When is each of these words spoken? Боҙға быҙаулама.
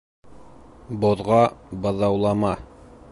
Боҙға 1.03 1.43
быҙаулама. 1.85 2.55